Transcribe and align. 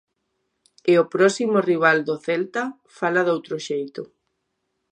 E 0.91 0.93
o 1.03 1.09
próximo 1.13 1.57
rival 1.71 1.97
do 2.07 2.15
Celta 2.25 2.63
fala 2.97 3.25
doutro 3.27 3.55
xeito. 3.67 4.01